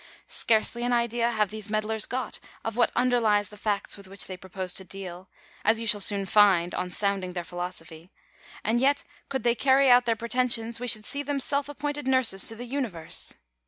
Scarcely 0.25 0.83
an 0.83 0.93
idea 0.93 1.29
have 1.29 1.51
these 1.51 1.69
meddlers 1.69 2.07
got 2.07 2.39
of 2.65 2.75
what 2.75 2.91
underlies 2.95 3.49
the 3.49 3.55
facts 3.55 3.95
with 3.97 4.07
which 4.07 4.25
they 4.25 4.35
propose 4.35 4.73
to 4.73 4.83
deal; 4.83 5.29
as 5.63 5.79
you 5.79 5.85
shall 5.85 6.01
soon 6.01 6.25
find 6.25 6.73
on 6.73 6.89
sounding 6.89 7.33
their 7.33 7.43
philosophy: 7.43 8.09
and 8.63 8.81
yet, 8.81 9.03
oonld 9.29 9.43
they 9.43 9.53
carry 9.53 9.91
out 9.91 10.05
their 10.05 10.15
preten 10.15 10.51
sions, 10.51 10.79
we 10.79 10.87
should 10.87 11.05
see 11.05 11.21
them 11.21 11.39
self 11.39 11.69
appointed 11.69 12.07
nurses 12.07 12.47
to 12.47 12.55
the 12.55 12.65
uni 12.65 12.87
verse 12.89 13.35